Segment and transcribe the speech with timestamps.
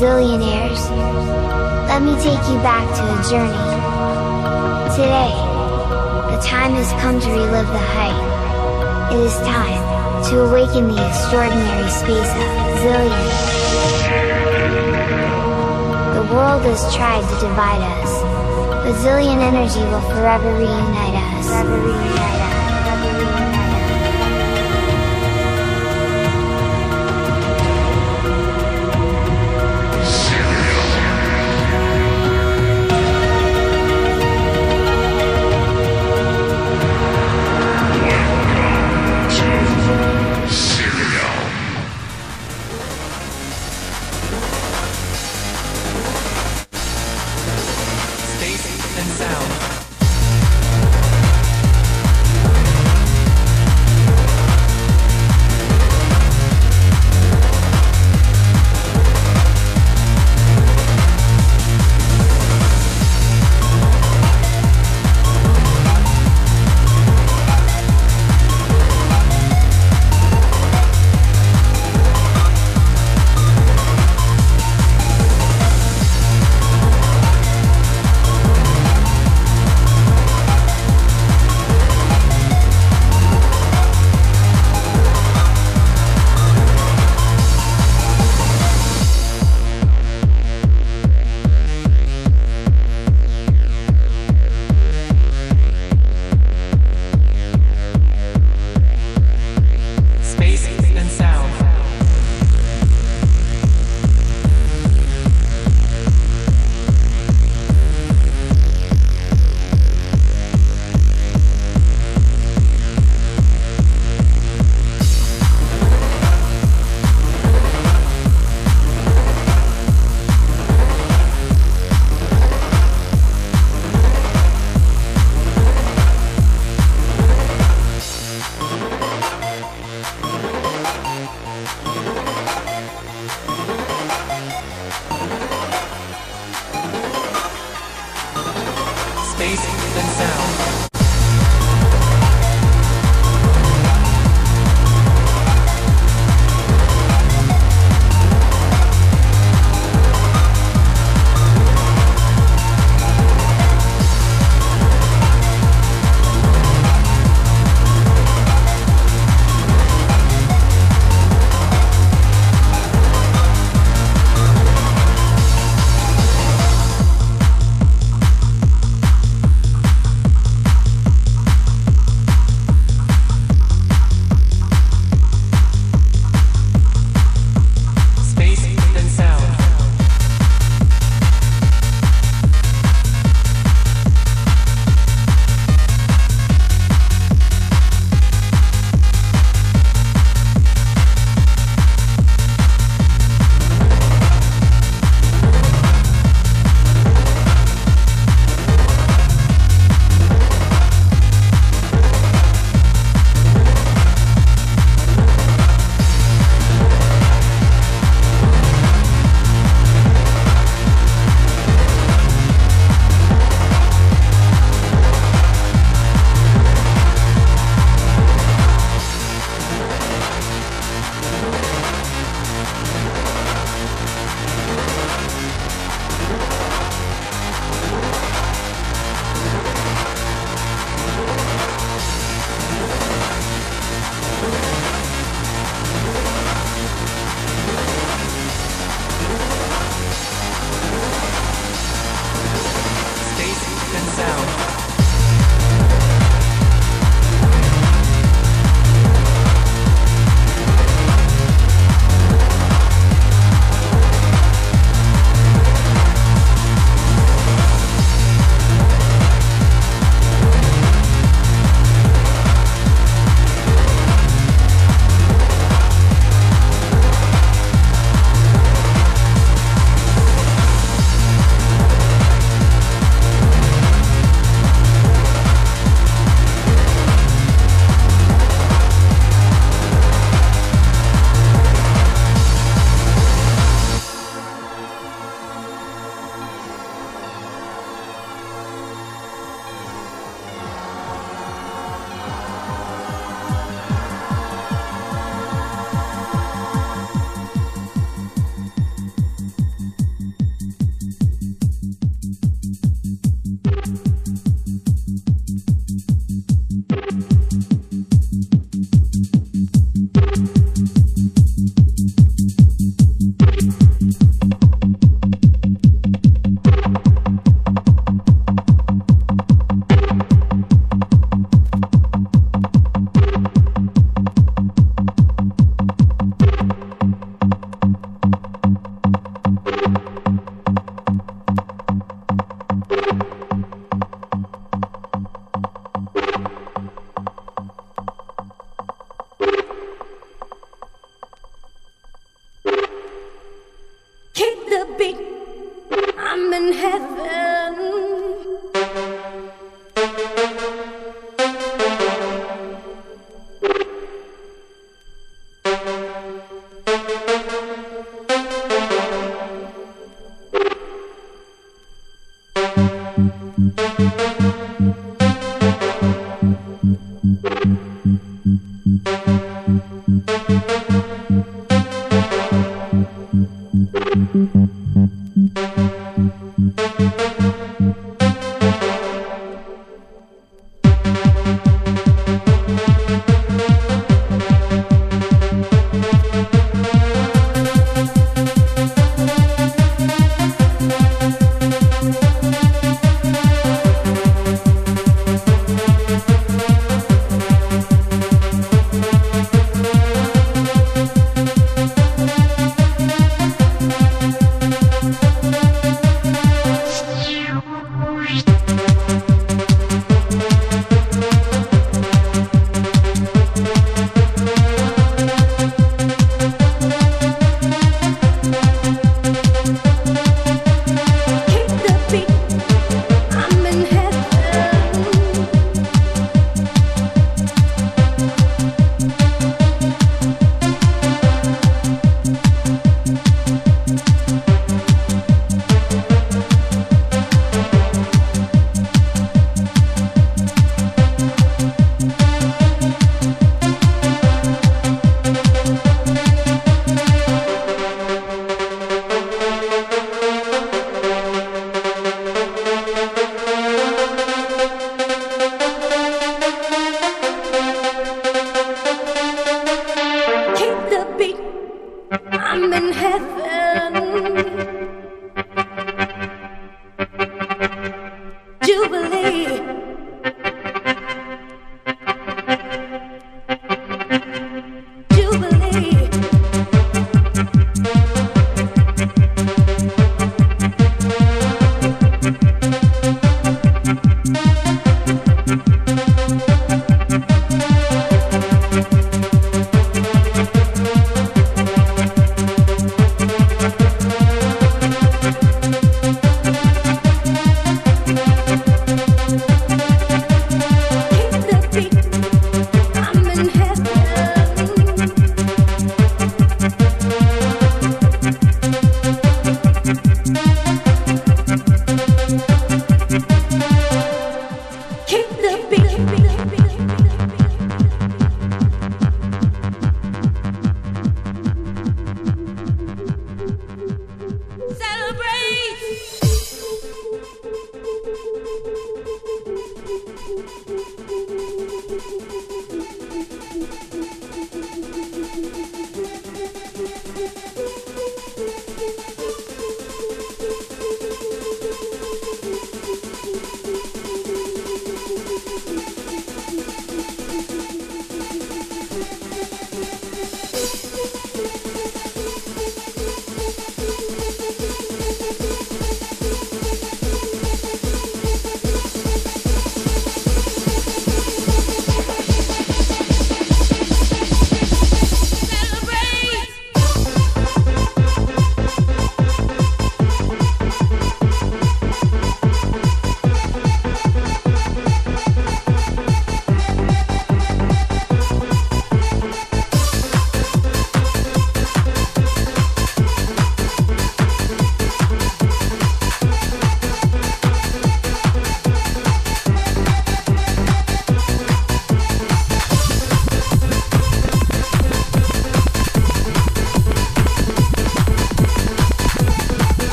[0.00, 0.80] Zillionaires.
[1.92, 3.66] Let me take you back to a journey.
[4.96, 5.28] Today,
[6.32, 9.12] the time has come to relive the hype.
[9.12, 12.48] It is time to awaken the extraordinary space of
[12.80, 13.28] Zillion.
[16.16, 18.22] The world has tried to divide us,
[18.80, 21.46] but Zillion energy will forever reunite us.
[21.46, 22.59] Forever reunite us.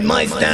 [0.00, 0.49] but my stand.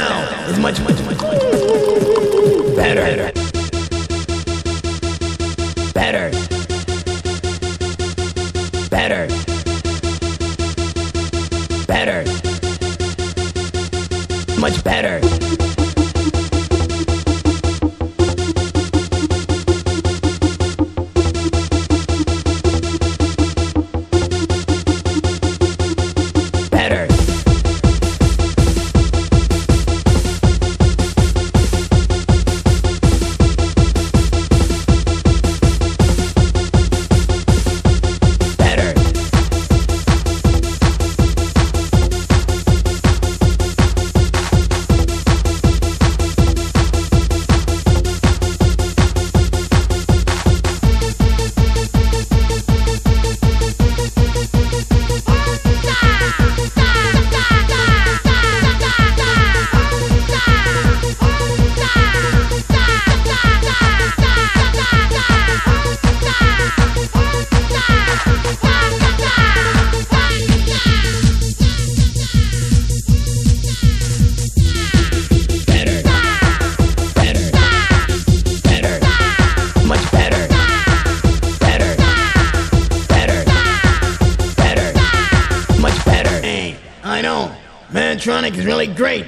[88.97, 89.27] great,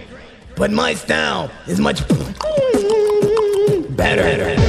[0.56, 2.06] but my style is much
[3.96, 4.24] better.
[4.24, 4.69] better.